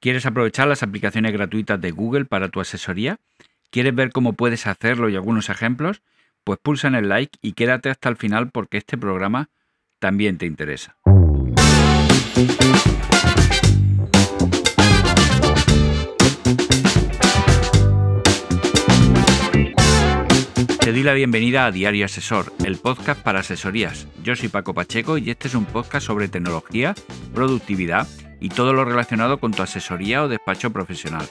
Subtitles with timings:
[0.00, 3.18] ¿Quieres aprovechar las aplicaciones gratuitas de Google para tu asesoría?
[3.70, 6.02] ¿Quieres ver cómo puedes hacerlo y algunos ejemplos?
[6.44, 9.50] Pues pulsa en el like y quédate hasta el final porque este programa
[9.98, 10.96] también te interesa.
[20.80, 24.06] Te doy la bienvenida a Diario Asesor, el podcast para asesorías.
[24.22, 26.94] Yo soy Paco Pacheco y este es un podcast sobre tecnología,
[27.34, 28.06] productividad
[28.40, 31.26] y todo lo relacionado con tu asesoría o despacho profesional.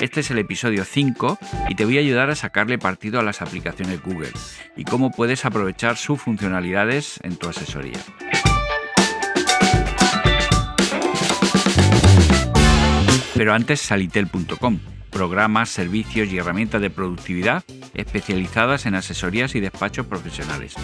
[0.00, 3.42] Este es el episodio 5 y te voy a ayudar a sacarle partido a las
[3.42, 4.32] aplicaciones Google
[4.76, 7.98] y cómo puedes aprovechar sus funcionalidades en tu asesoría.
[13.34, 14.78] Pero antes salitel.com
[15.14, 17.62] programas, servicios y herramientas de productividad
[17.94, 20.74] especializadas en asesorías y despachos profesionales.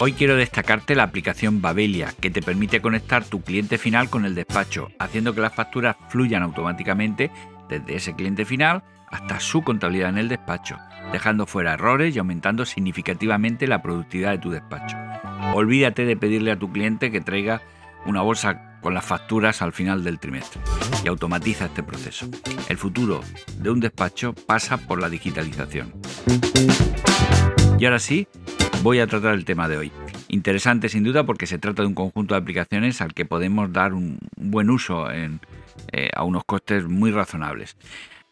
[0.00, 4.36] Hoy quiero destacarte la aplicación Babelia, que te permite conectar tu cliente final con el
[4.36, 7.32] despacho, haciendo que las facturas fluyan automáticamente
[7.68, 10.76] desde ese cliente final hasta su contabilidad en el despacho,
[11.10, 14.96] dejando fuera errores y aumentando significativamente la productividad de tu despacho.
[15.54, 17.62] Olvídate de pedirle a tu cliente que traiga
[18.06, 20.60] una bolsa con las facturas al final del trimestre
[21.04, 22.28] y automatiza este proceso.
[22.68, 23.20] El futuro
[23.56, 25.92] de un despacho pasa por la digitalización.
[27.78, 28.26] Y ahora sí,
[28.82, 29.92] voy a tratar el tema de hoy.
[30.26, 33.94] Interesante sin duda porque se trata de un conjunto de aplicaciones al que podemos dar
[33.94, 35.30] un buen uso eh,
[36.12, 37.76] a unos costes muy razonables.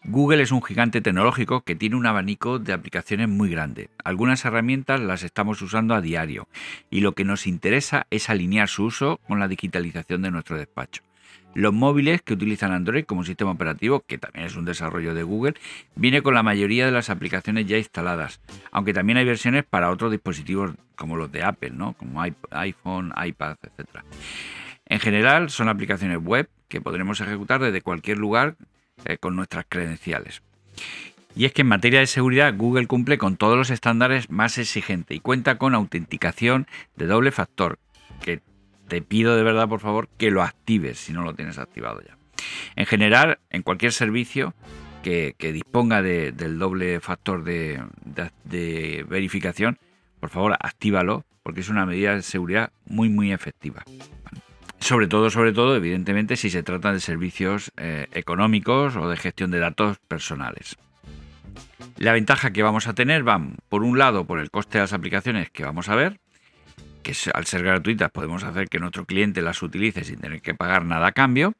[0.03, 3.89] Google es un gigante tecnológico que tiene un abanico de aplicaciones muy grande.
[4.03, 6.49] Algunas herramientas las estamos usando a diario
[6.91, 11.06] y lo que nos interesa es alinear su uso con la digitalización de nuestro despacho.
[11.57, 15.55] Los móviles que utilizan Android como sistema operativo, que también es un desarrollo de Google,
[15.95, 20.11] viene con la mayoría de las aplicaciones ya instaladas, aunque también hay versiones para otros
[20.11, 21.95] dispositivos como los de Apple, ¿no?
[21.95, 23.89] como iPhone, iPad, etc.
[24.85, 28.57] En general son aplicaciones web que podremos ejecutar desde cualquier lugar
[29.07, 30.43] eh, con nuestras credenciales.
[31.35, 35.17] Y es que en materia de seguridad Google cumple con todos los estándares más exigentes
[35.17, 36.67] y cuenta con autenticación
[36.97, 37.79] de doble factor,
[38.23, 38.43] que
[38.89, 42.17] te pido de verdad por favor que lo actives si no lo tienes activado ya.
[42.77, 44.55] En general, en cualquier servicio
[45.03, 47.81] que, disponga del doble factor de,
[49.09, 49.79] verificación,
[50.21, 53.85] por favor actívalo porque es una medida de seguridad muy muy efectiva.
[54.81, 59.51] Sobre todo, sobre todo, evidentemente, si se trata de servicios eh, económicos o de gestión
[59.51, 60.77] de datos personales.
[61.99, 64.93] La ventaja que vamos a tener va, por un lado, por el coste de las
[64.93, 66.21] aplicaciones que vamos a ver,
[67.07, 70.85] que al ser gratuitas podemos hacer que nuestro cliente las utilice sin tener que pagar
[70.85, 71.55] nada a cambio,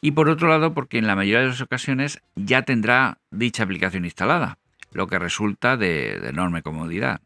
[0.00, 4.04] y por otro lado, porque en la mayoría de las ocasiones ya tendrá dicha aplicación
[4.04, 4.58] instalada,
[4.92, 7.20] lo que resulta de enorme comodidad.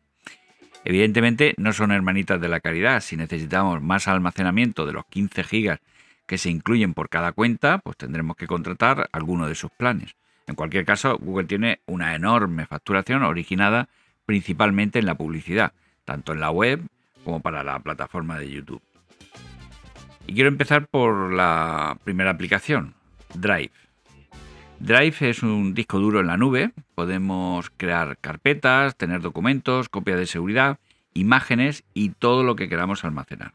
[0.85, 3.03] Evidentemente no son hermanitas de la caridad.
[3.03, 5.81] Si necesitamos más almacenamiento de los 15 gigas
[6.27, 10.15] que se incluyen por cada cuenta, pues tendremos que contratar alguno de sus planes.
[10.47, 13.91] En cualquier caso, Google tiene una enorme facturación originada
[14.25, 15.75] principalmente en la publicidad,
[16.07, 16.81] tanto en la web
[17.25, 18.83] como para la plataforma de YouTube.
[20.27, 22.95] Y quiero empezar por la primera aplicación,
[23.35, 23.73] Drive.
[24.81, 26.73] Drive es un disco duro en la nube.
[26.95, 30.79] Podemos crear carpetas, tener documentos, copia de seguridad,
[31.15, 33.55] imágenes y todo lo que queramos almacenar.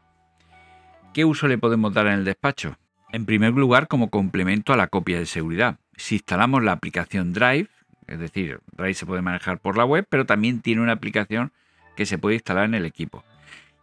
[1.14, 2.76] ¿Qué uso le podemos dar en el despacho?
[3.12, 5.78] En primer lugar, como complemento a la copia de seguridad.
[5.96, 7.68] Si instalamos la aplicación Drive,
[8.08, 11.52] es decir, Drive se puede manejar por la web, pero también tiene una aplicación
[11.96, 13.24] que se puede instalar en el equipo.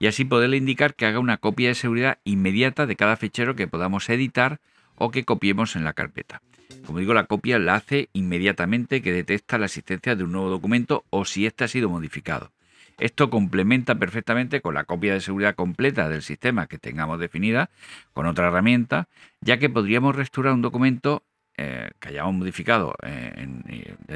[0.01, 3.67] Y así poderle indicar que haga una copia de seguridad inmediata de cada fichero que
[3.67, 4.59] podamos editar
[4.95, 6.41] o que copiemos en la carpeta.
[6.88, 11.06] Como digo, la copia la hace inmediatamente que detecta la existencia de un nuevo documento
[11.11, 12.51] o si éste ha sido modificado.
[12.97, 17.69] Esto complementa perfectamente con la copia de seguridad completa del sistema que tengamos definida
[18.13, 19.07] con otra herramienta,
[19.40, 21.22] ya que podríamos restaurar un documento
[21.63, 23.47] eh, que hayamos modificado, eh,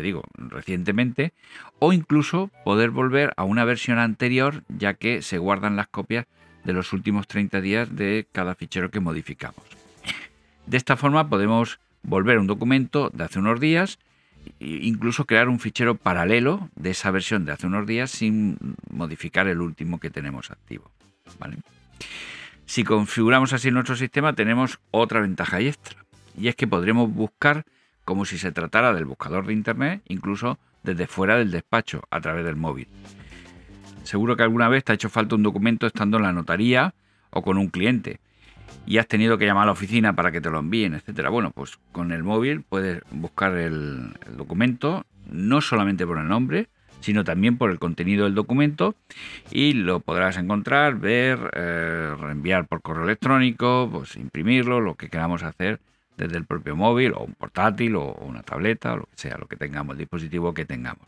[0.01, 1.31] digo, recientemente,
[1.77, 6.25] o incluso poder volver a una versión anterior, ya que se guardan las copias
[6.63, 9.63] de los últimos 30 días de cada fichero que modificamos.
[10.65, 13.99] De esta forma podemos volver a un documento de hace unos días
[14.59, 18.57] e incluso crear un fichero paralelo de esa versión de hace unos días sin
[18.89, 20.89] modificar el último que tenemos activo.
[22.65, 26.04] Si configuramos así nuestro sistema tenemos otra ventaja extra
[26.37, 27.65] y es que podremos buscar
[28.03, 32.45] como si se tratara del buscador de internet incluso desde fuera del despacho a través
[32.45, 32.87] del móvil.
[34.03, 36.93] Seguro que alguna vez te ha hecho falta un documento estando en la notaría
[37.31, 38.19] o con un cliente
[38.85, 41.29] y has tenido que llamar a la oficina para que te lo envíen, etcétera.
[41.29, 46.67] Bueno, pues con el móvil puedes buscar el, documento no solamente por el nombre,
[46.99, 48.95] sino también por el contenido del documento
[49.51, 55.41] y lo podrás encontrar, ver, eh, reenviar por correo electrónico, pues imprimirlo, lo que queramos
[55.41, 55.79] hacer
[56.17, 59.47] desde el propio móvil o un portátil o una tableta o lo que sea, lo
[59.47, 61.05] que tengamos, el dispositivo que tengamos.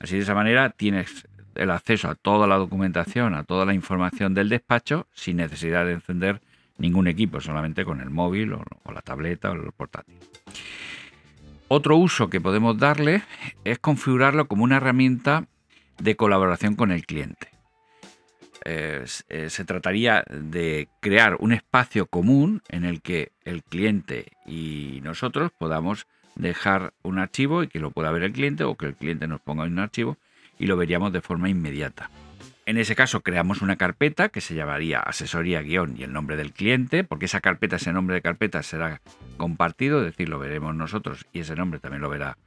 [0.00, 4.34] Así de esa manera tienes el acceso a toda la documentación, a toda la información
[4.34, 6.40] del despacho sin necesidad de encender
[6.78, 10.16] ningún equipo, solamente con el móvil o, la tableta o el portátil.
[11.68, 13.22] Otro uso que podemos darle
[13.64, 15.46] es configurarlo como una herramienta
[15.98, 17.53] de colaboración con el cliente.
[18.64, 25.00] Eh, eh, se trataría de crear un espacio común en el que el cliente y
[25.02, 28.94] nosotros podamos dejar un archivo y que lo pueda ver el cliente o que el
[28.94, 30.16] cliente nos ponga un archivo
[30.58, 32.10] y lo veríamos de forma inmediata.
[32.66, 36.52] En ese caso creamos una carpeta que se llamaría asesoría guion y el nombre del
[36.52, 39.02] cliente, porque esa carpeta, ese nombre de carpeta será
[39.36, 42.38] compartido, es decir, lo veremos nosotros y ese nombre también lo verá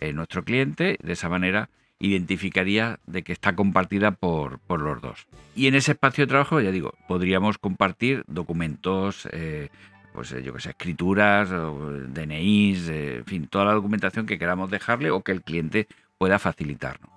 [0.00, 0.96] eh, nuestro cliente.
[1.02, 1.68] De esa manera
[2.00, 5.26] identificaría de que está compartida por, los dos.
[5.54, 9.68] Y en ese espacio de trabajo, ya digo, podríamos compartir documentos, eh,
[10.12, 15.10] pues eh, yo que sé, escrituras, DNIs, en fin, toda la documentación que queramos dejarle
[15.10, 17.10] o que el cliente pueda facilitarnos.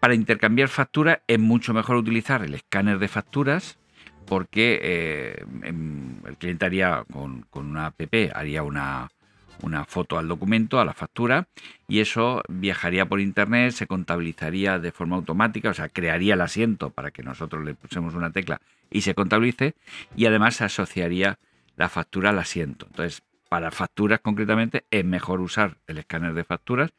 [0.00, 3.78] Para intercambiar facturas es mucho mejor utilizar el escáner de facturas
[4.24, 8.00] porque eh, el cliente haría con, una app,
[8.32, 9.10] haría una,
[9.86, 11.48] foto al documento, a la factura,
[11.88, 16.90] y eso viajaría por internet, se contabilizaría de forma automática, o sea, crearía el asiento
[16.90, 18.60] para que nosotros le pusemos una tecla
[18.90, 19.74] y se contabilice,
[20.16, 21.38] y además se asociaría
[21.76, 22.86] la factura al asiento.
[22.86, 26.92] Entonces, para facturas concretamente es mejor usar el escáner de facturas,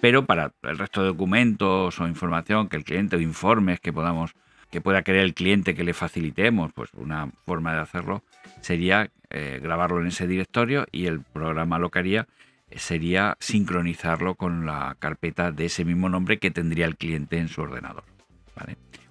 [0.00, 4.34] pero para el resto de documentos o información que el cliente o informes que podamos
[4.76, 8.22] que pueda querer el cliente que le facilitemos, pues una forma de hacerlo
[8.60, 12.28] sería eh, grabarlo en ese directorio y el programa lo que haría
[12.72, 17.62] sería sincronizarlo con la carpeta de ese mismo nombre que tendría el cliente en su
[17.62, 18.04] ordenador.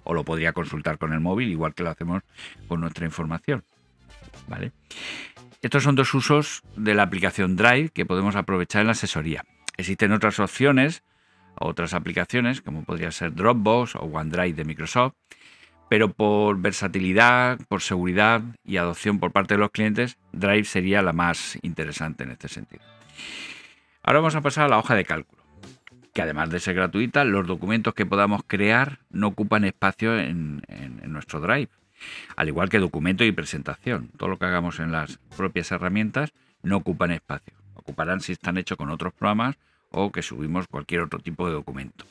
[0.04, 2.22] O lo podría consultar con el móvil, igual que lo hacemos
[2.68, 3.64] con nuestra información.
[4.46, 4.70] ¿vale?
[5.62, 9.44] Estos son dos usos de la aplicación Drive que podemos aprovechar en la asesoría.
[9.76, 11.02] Existen otras opciones,
[11.58, 15.14] otras aplicaciones, como podría ser Dropbox o OneDrive de Microsoft,
[15.88, 21.12] pero por versatilidad, por seguridad y adopción por parte de los clientes, Drive sería la
[21.12, 22.82] más interesante en este sentido.
[24.02, 25.42] Ahora vamos a pasar a la hoja de cálculo,
[26.12, 30.62] que además de ser gratuita, los documentos que podamos crear no ocupan espacio en,
[31.06, 31.70] nuestro Drive
[32.36, 34.10] al igual que documento y presentación.
[34.18, 37.54] Todo lo que hagamos en las propias herramientas no ocupan espacio.
[37.74, 39.56] Ocuparán si están hechos con otros programas
[39.90, 42.04] o que subimos cualquier otro tipo de documento.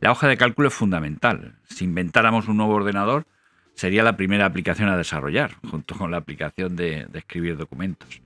[0.00, 1.54] La hoja de cálculo es fundamental.
[1.68, 3.26] Si inventáramos un nuevo ordenador,
[3.74, 8.20] sería la primera aplicación a desarrollar, junto con la aplicación de, escribir documentos.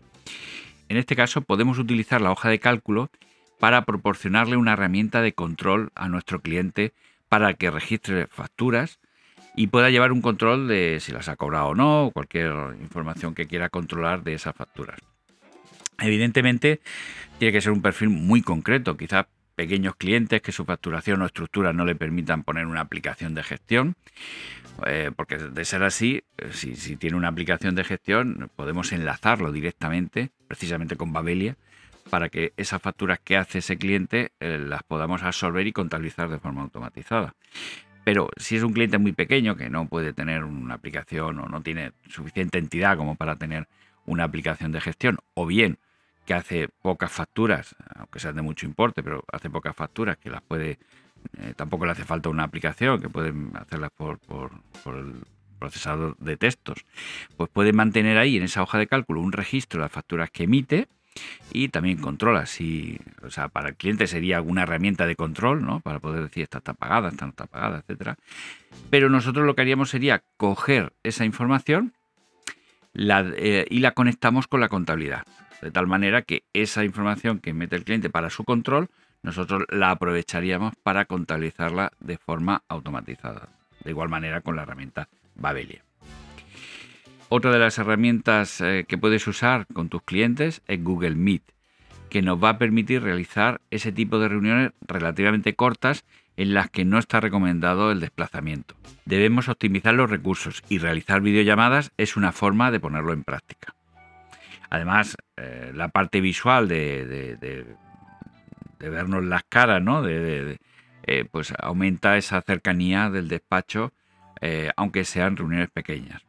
[0.89, 3.11] En este caso, podemos utilizar la hoja de cálculo
[3.59, 6.93] para proporcionarle una herramienta de control a nuestro cliente
[7.29, 8.99] para que registre facturas
[9.55, 13.35] y pueda llevar un control de si las ha cobrado o no, o cualquier información
[13.35, 15.01] que quiera controlar de esas facturas.
[15.99, 16.81] Evidentemente,
[17.39, 19.27] tiene que ser un perfil muy concreto, quizás
[19.58, 23.96] pequeños clientes que su facturación o estructura no le permitan poner una aplicación de gestión,
[24.87, 30.31] eh, porque de ser así, eh, si, tiene una aplicación de gestión, podemos enlazarlo directamente,
[30.46, 31.56] precisamente con Babelia,
[32.08, 36.38] para que esas facturas que hace ese cliente eh, las podamos absorber y contabilizar de
[36.38, 37.34] forma automatizada.
[38.05, 41.62] Pero si es un cliente muy pequeño que no puede tener una aplicación o no
[41.62, 43.66] tiene suficiente entidad como para tener
[44.06, 45.78] una aplicación de gestión, o bien
[46.29, 50.43] que hace pocas facturas, aunque sean de mucho importe, pero hace pocas facturas que las
[50.43, 50.79] puede,
[51.39, 54.51] eh, tampoco le hace falta una aplicación, que pueden hacerlas por, por,
[54.94, 55.25] el
[55.58, 56.85] procesador de textos,
[57.39, 60.44] pues puede mantener ahí en esa hoja de cálculo un registro de las facturas que
[60.44, 60.89] emite
[61.51, 65.81] y también controla si, o sea, para el cliente sería alguna herramienta de control, ¿no?
[65.81, 68.19] Para poder decir esta está pagada, esta no está pagada, etcétera.
[68.91, 71.94] Pero nosotros lo que haríamos sería coger esa información
[72.94, 75.25] eh, y la conectamos con la contabilidad.
[75.62, 78.88] De tal manera que esa información que mete el cliente para su control,
[79.22, 83.48] nosotros la aprovecharíamos para contabilizarla de forma automatizada.
[83.84, 85.82] De igual manera con la herramienta Babelia.
[87.29, 91.43] Otra de las herramientas eh, que puedes usar con tus clientes es Google Meet,
[92.08, 96.05] que nos va a permitir realizar ese tipo de reuniones relativamente cortas
[96.38, 98.77] en las que no está recomendado el desplazamiento.
[99.05, 103.74] Debemos optimizar los recursos y realizar videollamadas es una forma de ponerlo en práctica.
[104.70, 107.77] Además, eh, la parte visual de,
[108.79, 110.03] vernos las caras, ¿no?
[110.06, 110.58] Eh,
[111.31, 113.93] pues aumenta esa cercanía del despacho
[114.41, 116.22] eh, aunque sean reuniones pequeñas.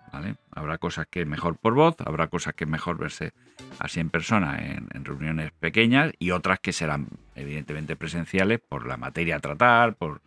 [0.51, 3.33] Habrá cosas que es mejor por voz, habrá cosas que es mejor verse
[3.77, 9.35] así en persona en, reuniones pequeñas y otras que serán evidentemente presenciales por la materia
[9.35, 10.21] a tratar, por,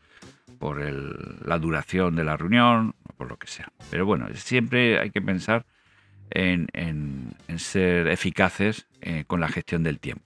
[1.45, 3.73] la duración de la reunión, por lo que sea.
[3.91, 5.67] Pero bueno, siempre hay que pensar
[6.35, 10.25] en, ser eficaces eh, con la gestión del tiempo.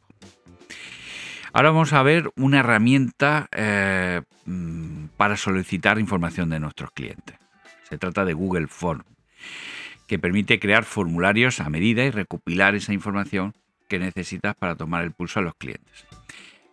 [1.53, 7.37] Ahora vamos a ver una herramienta eh, mm, para solicitar información de nuestros clientes.
[7.89, 9.03] Se trata de Google Form,
[10.07, 13.55] que permite crear formularios a medida y recopilar esa información
[13.89, 16.07] que necesitas para tomar el pulso a los clientes.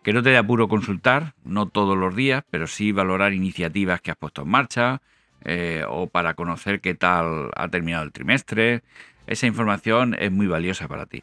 [0.02, 4.10] Que no te dé apuro consultar, no todos los días, pero sí valorar iniciativas que
[4.10, 5.00] has puesto en marcha
[5.44, 8.82] eh, o para conocer qué tal ha terminado el trimestre.
[9.26, 11.22] Esa información es muy valiosa para ti.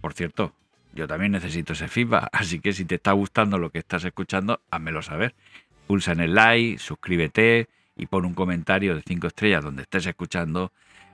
[0.00, 0.52] Por cierto,
[0.92, 4.60] yo también necesito ese feedback, así que si te está gustando lo que estás escuchando,
[4.70, 5.34] házmelo saber.
[5.86, 10.72] Pulsa en el like, suscríbete y pon un comentario de 5 estrellas donde estés escuchando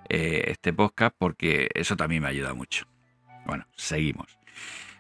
[0.09, 2.87] eh, este podcast porque eso también me ayuda mucho.
[3.47, 4.39] Bueno, seguimos.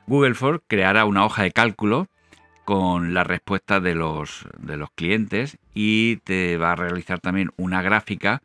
[0.07, 2.09] Google Form creará una hoja de cálculo
[2.65, 7.83] con la respuesta de los, de los clientes y te va a realizar también una
[7.83, 8.43] gráfica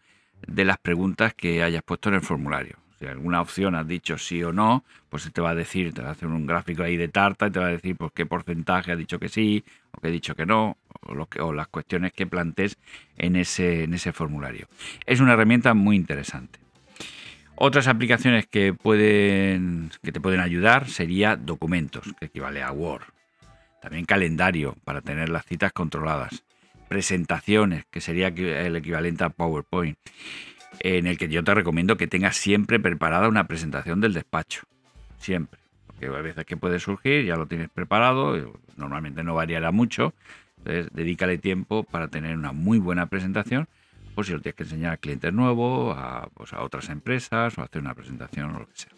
[0.48, 2.78] de las preguntas que hayas puesto en el formulario.
[3.00, 6.10] Si alguna opción has dicho sí o no, pues te va a decir, te va
[6.10, 8.92] a hacer un gráfico ahí de tarta y te va a decir pues, qué porcentaje
[8.92, 11.68] ha dicho que sí o que ha dicho que no, o, lo que, o las
[11.68, 12.78] cuestiones que plantees
[13.18, 14.68] en ese, en ese formulario.
[15.08, 16.60] Es una herramienta muy interesante.
[17.56, 23.04] Otras aplicaciones que, pueden, que te pueden ayudar sería documentos, que equivale a Word.
[23.82, 26.44] También calendario para tener las citas controladas.
[26.92, 29.98] Presentaciones, que sería el equivalente a PowerPoint
[30.82, 34.64] en el que yo te recomiendo que tengas siempre preparada una presentación del despacho.
[35.18, 35.58] Siempre.
[35.88, 40.14] Porque a veces que puede surgir, ya lo tienes preparado, normalmente no variará mucho.
[40.58, 43.70] Entonces, dedícale tiempo para tener una muy buena presentación,
[44.14, 47.62] por si lo tienes que enseñar a clientes nuevos, a, pues a otras empresas o
[47.62, 48.92] hacer una presentación o lo que sea.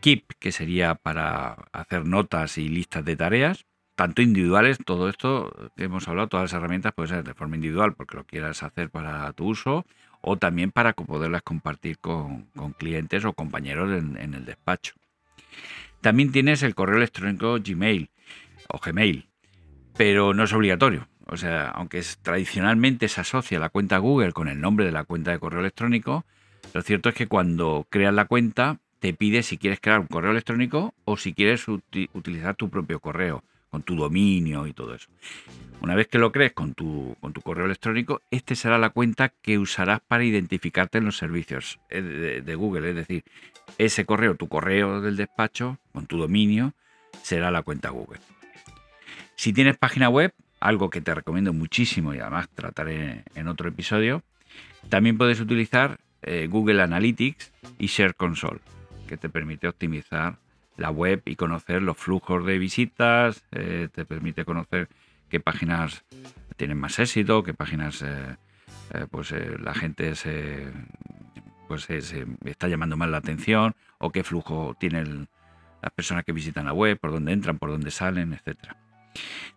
[0.00, 3.64] Keep, que sería para hacer notas y listas de tareas,
[3.96, 8.16] tanto individuales, todo esto hemos hablado, todas las herramientas pueden ser de forma individual porque
[8.16, 9.86] lo quieras hacer para tu uso
[10.20, 12.46] o también para poderlas compartir con,
[12.78, 14.94] clientes o compañeros en, el despacho.
[16.02, 18.10] También tienes el correo electrónico Gmail
[18.68, 19.28] o Gmail,
[19.96, 21.08] pero no es obligatorio.
[21.28, 25.30] O sea, aunque tradicionalmente se asocia la cuenta Google con el nombre de la cuenta
[25.30, 26.24] de correo electrónico,
[26.74, 30.32] lo cierto es que cuando creas la cuenta te pide si quieres crear un correo
[30.32, 35.08] electrónico o si quieres utilizar tu propio correo con tu dominio y todo eso.
[35.80, 39.28] Una vez que lo crees con tu, con tu correo electrónico, este será la cuenta
[39.28, 42.90] que usarás para identificarte en los servicios eh, de, Google.
[42.90, 43.24] Es decir,
[43.78, 46.72] ese correo, tu correo del despacho, con tu dominio,
[47.22, 48.20] será la cuenta Google.
[49.34, 54.22] Si tienes página web, algo que te recomiendo muchísimo y además trataré en otro episodio,
[54.88, 58.60] también puedes utilizar eh, Google Analytics y Share Console,
[59.06, 60.38] que te permite optimizar
[60.76, 64.88] la web y conocer los flujos de visitas, eh, te permite conocer
[65.28, 66.04] qué páginas
[66.56, 68.36] tienen más éxito, qué páginas eh,
[68.94, 70.66] eh, pues la gente se,
[71.68, 75.28] pues se, está llamando más la atención o qué flujo tienen
[75.82, 78.76] las personas que visitan la web, por dónde entran, por dónde salen, etcétera.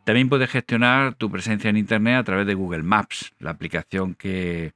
[0.06, 4.74] También puedes gestionar tu presencia en Internet a través de Google Maps, la aplicación que,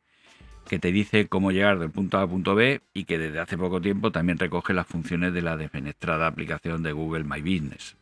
[0.68, 3.58] que te dice cómo llegar del punto A al punto B y que desde hace
[3.58, 7.96] poco tiempo también recoge las funciones de la desfenestrada aplicación de Google My Business.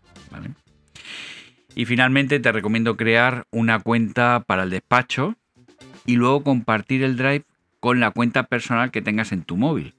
[1.76, 5.36] Y finalmente te recomiendo crear una cuenta para el despacho
[6.06, 7.46] y luego compartir el Drive
[7.80, 9.94] con la cuenta personal que tengas en tu móvil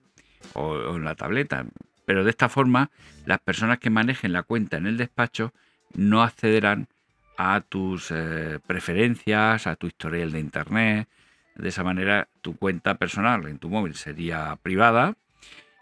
[0.55, 1.67] o en la tableta.
[2.05, 2.91] Pero de esta forma,
[3.27, 5.53] las personas que manejen la cuenta en el despacho
[5.95, 6.89] no accederán
[7.37, 11.09] a tus eh, preferencias, a tu historial de internet,
[11.55, 15.15] de esa manera, tu cuenta personal en tu móvil sería privada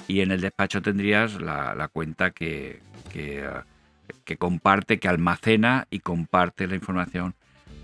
[0.09, 2.81] y en el despacho tendrías la, cuenta que,
[3.13, 7.35] que, comparte, que almacena y comparte la información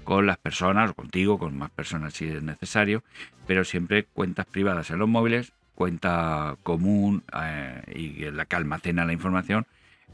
[0.04, 3.02] con las personas, contigo, con más personas si es necesario,
[3.46, 9.12] pero siempre cuentas privadas en los móviles, cuenta común eh, y la que almacena la
[9.12, 9.66] información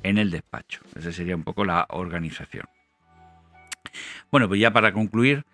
[0.02, 0.80] en el despacho.
[0.96, 2.66] Esa sería un poco la organización.
[4.30, 5.44] Bueno, pues ya para concluir,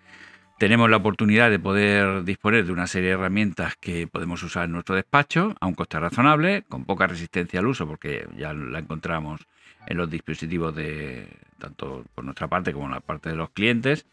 [0.59, 4.73] tenemos la oportunidad de poder disponer de una serie de herramientas que podemos usar en
[4.73, 9.41] nuestro despacho a un coste razonable, con poca resistencia al uso, porque ya la encontramos
[9.87, 14.05] en los dispositivos de tanto por nuestra parte como en la parte de los clientes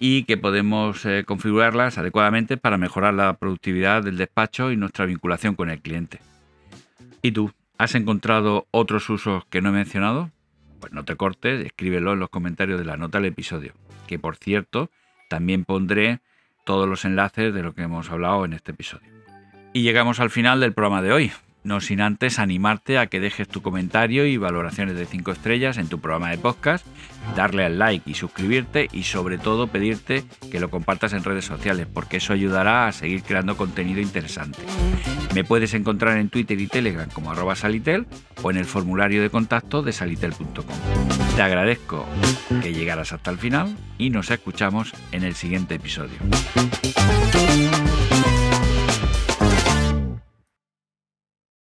[0.00, 5.54] y que podemos eh, configurarlas adecuadamente para mejorar la productividad del despacho y nuestra vinculación
[5.54, 6.18] con el cliente.
[7.22, 7.52] ¿Y tú?
[7.78, 10.30] ¿Has encontrado otros usos que no he mencionado?
[10.80, 13.72] Pues no te cortes, escríbelo en los comentarios de la nota del episodio,
[14.08, 14.90] que por cierto
[15.30, 16.18] también pondré
[16.64, 19.08] todos los enlaces de lo que hemos hablado en este episodio.
[19.72, 21.32] Y llegamos al final del programa de hoy
[21.62, 25.88] no sin antes animarte a que dejes tu comentario y valoraciones de 5 estrellas en
[25.88, 26.86] tu programa de podcast,
[27.36, 31.86] darle al like y suscribirte y sobre todo pedirte que lo compartas en redes sociales
[31.92, 34.58] porque eso ayudará a seguir creando contenido interesante.
[35.34, 38.06] Me puedes encontrar en Twitter y Telegram como arroba salitel
[38.42, 40.64] o en el formulario de contacto de salitel.com.
[41.36, 42.06] Te agradezco
[42.62, 46.18] que llegaras hasta el final y nos escuchamos en el siguiente episodio.